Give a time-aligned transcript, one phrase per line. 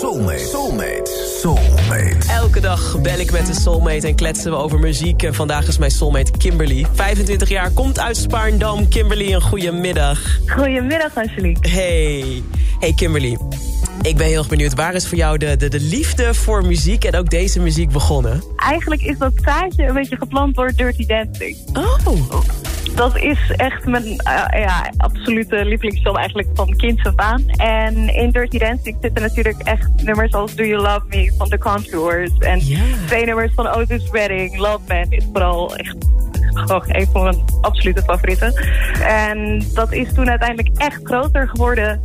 [0.00, 0.38] Soulmate.
[0.38, 1.38] Soulmate.
[1.40, 2.32] Soulmate.
[2.32, 5.22] Elke dag bel ik met een soulmate en kletsen we over muziek.
[5.22, 6.86] En vandaag is mijn soulmate Kimberly.
[6.92, 8.88] 25 jaar, komt uit Spaarndam.
[8.88, 10.38] Kimberly, een goede middag.
[10.46, 11.70] Goedemiddag, Angelique.
[11.70, 12.42] Hey.
[12.78, 13.38] Hey Kimberly.
[14.02, 17.04] Ik ben heel erg benieuwd, waar is voor jou de, de, de liefde voor muziek
[17.04, 18.42] en ook deze muziek begonnen?
[18.56, 21.56] Eigenlijk is dat zaadje een beetje geplant door Dirty Dancing.
[21.72, 22.75] Oh.
[22.96, 27.48] Dat is echt mijn eh, ja, absolute lievelingsfilm eigenlijk van kinds af aan.
[27.48, 31.58] En in Dirty Dancing zitten natuurlijk echt nummers als Do You Love Me van The
[31.58, 32.30] Contours.
[32.38, 32.60] En
[33.06, 35.96] twee nummers van Otis Redding, Love Man, is vooral echt
[36.52, 38.54] gewoon een van mijn absolute favorieten.
[39.02, 42.00] En dat is toen uiteindelijk echt groter geworden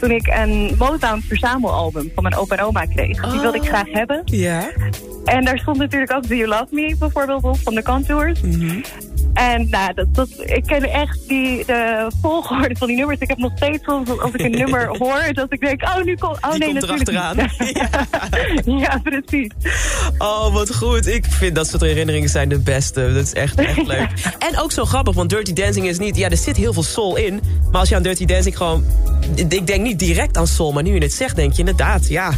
[0.00, 3.30] toen ik een Motown verzamelalbum van mijn opa en oma kreeg.
[3.30, 3.68] Die wilde ik Oh.
[3.68, 4.22] graag hebben.
[4.24, 4.70] Ja?
[5.24, 8.40] En daar stond natuurlijk ook Do You Love Me bijvoorbeeld op van de Contours.
[8.40, 8.80] Mhm.
[9.36, 13.18] En nou, dat, dat, ik ken echt die, de volgorde van die nummers.
[13.18, 16.16] Ik heb nog steeds soms als ik een nummer hoor, dat ik denk, oh, nu
[16.16, 16.36] komt...
[16.40, 17.50] Oh Die nee, komt natuurlijk
[18.84, 19.50] ja, precies.
[20.18, 21.06] Oh, wat goed.
[21.06, 23.12] Ik vind dat soort herinneringen zijn de beste.
[23.12, 24.08] Dat is echt, echt leuk.
[24.38, 26.16] En ook zo grappig, want Dirty Dancing is niet...
[26.16, 27.40] Ja, er zit heel veel soul in.
[27.70, 28.84] Maar als je aan Dirty Dancing gewoon...
[29.34, 32.08] Ik denk niet direct aan soul, maar nu je het zegt, denk je inderdaad...
[32.08, 32.32] Ja,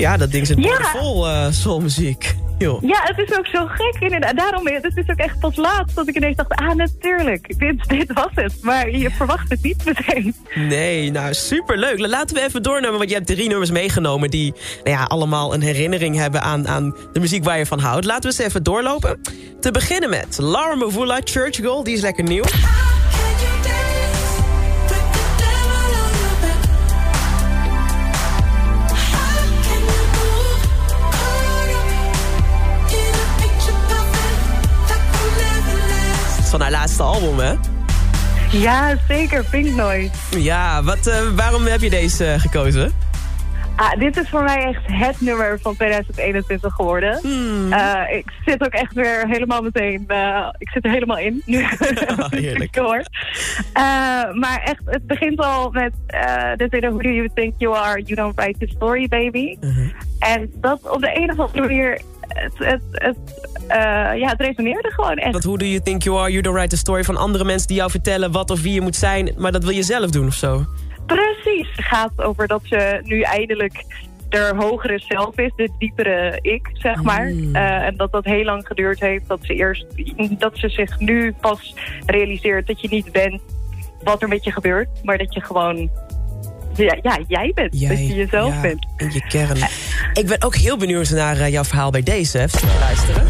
[0.00, 0.80] ja dat ding zit Ja.
[0.82, 2.34] vol eh soulmuziek.
[2.58, 2.82] Joh.
[2.82, 4.36] Ja, het is ook zo gek inderdaad.
[4.36, 7.58] Daarom, het is ook echt pas laat dat ik ineens dacht, ah, natuurlijk.
[7.58, 8.54] Dit, dit was het.
[8.62, 10.34] Maar je verwacht het niet meteen.
[10.54, 11.98] Nee, nou superleuk.
[11.98, 14.30] Laten we even doornemen, want je hebt drie nummers meegenomen...
[14.30, 18.04] die nou ja, allemaal een herinnering hebben aan, aan de muziek waar je van houdt.
[18.04, 19.20] Laten we eens even doorlopen.
[19.60, 21.84] Te beginnen met Laura Mvula, Church Girl.
[21.84, 22.44] Die is lekker nieuw.
[36.50, 37.52] Van haar laatste album, hè?
[38.52, 39.44] Ja, zeker.
[39.50, 40.10] Pink Noise.
[40.30, 42.92] Ja, wat, eh, waarom heb je deze gekozen?
[43.76, 47.18] Ah, dit is voor mij echt het nummer van 2021 geworden.
[47.22, 47.72] Hmm.
[47.72, 50.04] Eh, ik zit ook echt weer helemaal meteen...
[50.06, 51.66] eh, ik zit er helemaal in nu.
[52.30, 52.76] heerlijk.
[52.76, 53.02] hoor.
[54.32, 55.92] Maar echt, het begint al met...
[56.56, 58.02] dit Who do you think you are?
[58.02, 59.56] You don't write the story, baby.
[59.60, 59.88] Mhm.
[60.18, 62.00] En dat op de een of andere manier...
[62.30, 63.16] Het, het, het,
[63.68, 65.32] eh, ja, het resoneerde gewoon echt.
[65.32, 67.04] Dat Who Do You Think You Are, You Don't Write the Story...
[67.04, 69.34] van andere mensen die jou vertellen wat of wie je moet zijn...
[69.36, 70.64] maar dat wil je zelf doen of zo.
[71.06, 71.68] Precies.
[71.76, 73.84] Het gaat over dat ze nu eindelijk
[74.28, 77.28] de hogere zelf is, de diepere ik, zeg maar.
[77.28, 77.54] Mm.
[77.54, 79.28] Eh, en dat dat heel lang geduurd heeft.
[79.28, 79.86] Dat ze eerst
[80.38, 81.74] dat ze zich nu pas
[82.06, 83.40] realiseert dat je niet bent
[84.02, 85.90] wat er met je gebeurt, maar dat je gewoon
[86.84, 87.72] ja, ja jij bent.
[87.88, 88.86] dat je jezelf ja, bent.
[88.96, 89.56] in je kern.
[90.12, 92.38] Ik ben ook heel benieuwd naar eh, jouw verhaal bij deze.
[92.38, 93.26] Even luisteren.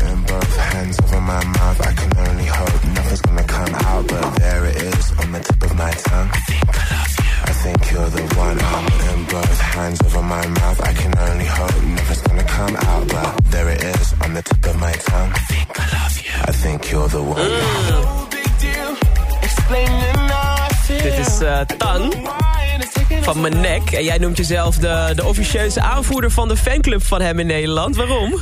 [1.80, 5.62] I can only hope nothing's gonna come out, but there it is on the tip
[5.64, 6.30] of my tongue.
[6.32, 7.30] I think I love you.
[7.44, 8.58] I think you're the one.
[8.60, 13.08] I'm in both hands over my mouth, I can only hope nothing's gonna come out,
[13.08, 15.32] but there it is on the tip of my tongue.
[15.34, 16.32] I think I love you.
[16.50, 17.50] I think you're the one.
[17.88, 18.94] No big deal,
[19.68, 20.00] feel.
[21.02, 22.39] Dit is eh, Tang
[23.20, 23.90] van mijn nek.
[23.90, 27.96] En jij noemt jezelf de, de officieuze aanvoerder van de fanclub van hem in Nederland.
[27.96, 28.34] Waarom?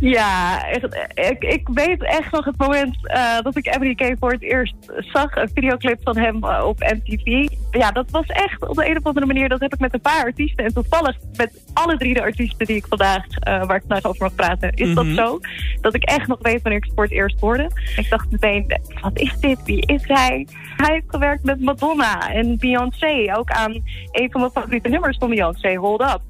[0.00, 0.84] Ja, echt,
[1.14, 4.16] ik, ik weet echt nog het moment eh, dat ik Emily K.
[4.20, 5.36] voor het eerst zag.
[5.36, 7.48] Een videoclip van hem eh, op MTV.
[7.70, 9.48] Ja, dat was echt op de een of andere manier.
[9.48, 10.64] Dat heb ik met een paar artiesten.
[10.64, 14.22] En toevallig met alle drie de artiesten die ik vandaag, eh, waar ik vandaag over
[14.22, 14.94] mag praten, is Mhm.
[14.94, 15.38] dat zo.
[15.80, 17.70] Dat ik echt nog weet wanneer ik het voor het eerst hoorde.
[17.96, 19.62] Ik dacht meteen, wat is dit?
[19.64, 20.46] Wie is hij?
[20.76, 23.32] Hij heeft gewerkt met Madonna en Beyoncé.
[23.36, 23.72] Ook aan
[24.12, 26.20] een van mijn favoriete nummers van Beyoncé, Hold Up.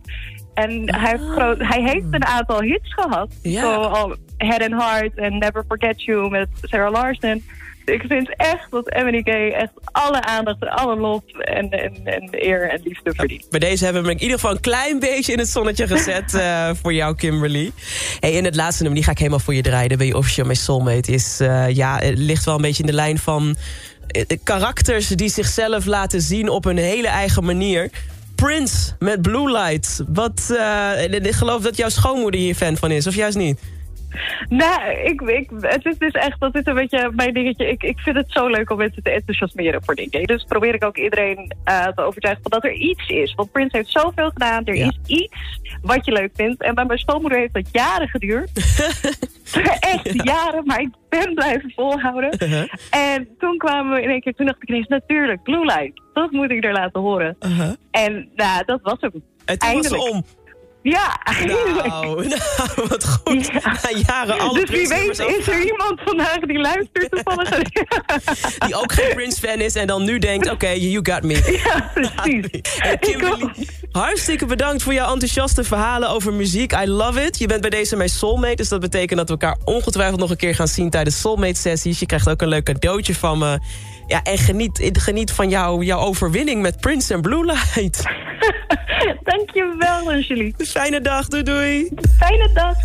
[0.55, 3.33] En hij, heeft groot, hij heeft een aantal hits gehad.
[3.43, 3.61] Ja.
[3.61, 7.43] Zoals Head and Heart en Never Forget You met Sarah Larson.
[7.85, 12.29] Ik vind echt dat Emily Gay echt alle aandacht en alle lof en, en, en
[12.31, 13.51] eer en liefde verdient.
[13.51, 16.71] Bij deze hebben we in ieder geval een klein beetje in het zonnetje gezet eh,
[16.83, 17.73] voor jou, Kimberly.
[18.21, 19.99] Hey, en het laatste nummer, die ga ik helemaal voor je draaien.
[19.99, 21.13] Ben je officieel mijn soulmate.
[21.13, 23.57] Is, eh, ja, het ligt wel een beetje in de lijn van
[24.07, 27.91] eh, karakters die zichzelf laten zien op een hele eigen manier.
[28.45, 30.03] Prince met Blue Light.
[30.09, 33.61] Wat, eh, ik geloof dat jouw schoonmoeder hier fan van is, of juist niet?
[34.49, 37.69] Nou, ik, ik, het is dus echt, dat is een beetje mijn dingetje.
[37.69, 40.23] Ik, ik vind het zo leuk om mensen te enthousiasmeren voor dingen.
[40.27, 43.35] Dus probeer ik ook iedereen eh, te overtuigen van dat er iets is.
[43.35, 44.65] Want Prince heeft zoveel gedaan.
[44.65, 44.87] Er Ja.
[44.87, 45.37] is iets
[45.83, 46.63] wat je leuk vindt.
[46.63, 48.51] En bij mijn schoonmoeder heeft dat jaren geduurd.
[49.81, 52.35] echt jaren, maar ik ben blijven volhouden.
[52.39, 52.65] Uh-huh.
[52.91, 56.01] En toen kwamen we in één keer, toen dacht ik ineens, natuurlijk, Blue Light.
[56.13, 57.37] Dat moet ik er laten horen.
[57.41, 57.71] Uh-huh.
[57.91, 59.11] En nou, dat was hem.
[59.45, 60.03] En toen was Eindelijk.
[60.15, 60.25] om.
[60.85, 63.47] Ja, Nou, nou, wat goed.
[63.47, 63.79] Ja.
[63.83, 67.59] Na jaren alle dus wie weet is er iemand vandaag die luistert toevallig.
[68.67, 70.51] die ook geen Prince-fan is en dan nu denkt...
[70.51, 71.61] oké, you got me.
[71.65, 72.77] ja, precies.
[72.79, 73.49] Hey, Kimberly,
[73.91, 76.73] hartstikke bedankt voor jouw enthousiaste verhalen over muziek.
[76.73, 77.39] I love it.
[77.39, 80.37] Je bent bij deze mijn soulmate, dus dat betekent dat we elkaar ongetwijfeld nog een
[80.37, 81.99] keer gaan zien tijdens soulmate-sessies.
[81.99, 83.59] Je krijgt ook een leuk cadeautje van me.
[84.07, 88.03] Ja, en geniet, geniet van jou, jouw overwinning met Prince en Blue Light.
[89.23, 90.65] Dankjewel, Angelique.
[90.75, 91.89] Fijne dag, doei doei.
[92.19, 92.77] Fijne dag.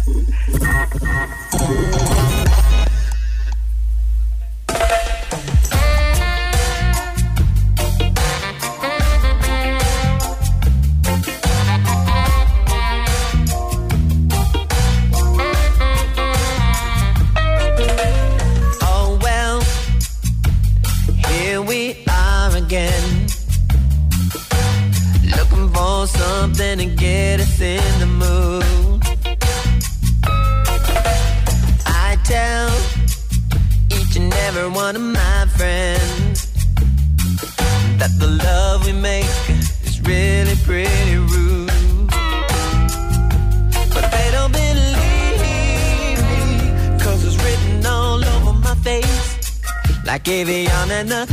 [50.10, 51.28] Like Avion and the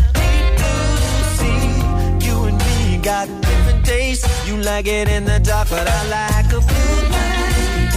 [1.38, 4.28] see You and me got different tastes.
[4.46, 7.93] You like it in the dark, but I like a blue light.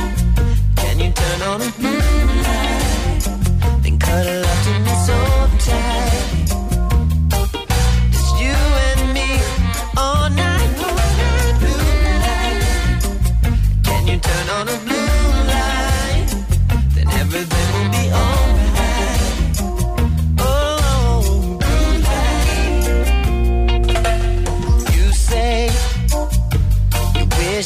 [0.77, 1.99] Can you turn on a blue
[2.45, 3.83] light?
[3.83, 4.58] Then cuddle up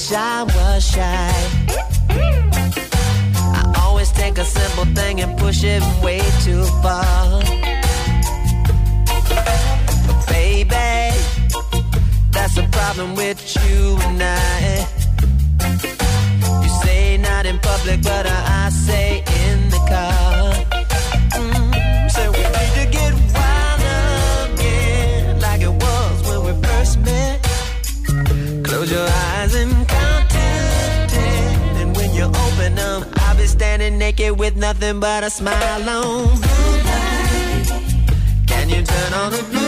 [0.04, 1.34] wish I was shy.
[3.60, 7.42] I always take a simple thing and push it way too far.
[10.28, 11.16] Baby,
[12.32, 14.86] that's the problem with you and I.
[16.64, 19.24] You say not in public, but I, I say
[34.84, 36.42] nothing but a smile on.
[38.48, 39.63] Can you turn on the blue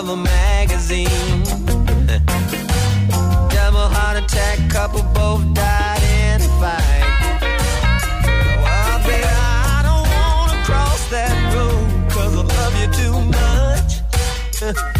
[0.00, 1.06] of a magazine.
[3.50, 7.04] Double heart attack, couple both died in a fight.
[8.62, 13.16] Well, baby, I don't wanna cross that road, cause I love you too
[14.72, 14.96] much.